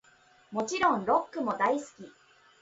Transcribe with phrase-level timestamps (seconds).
[0.51, 1.87] もちろんロックも大好き♡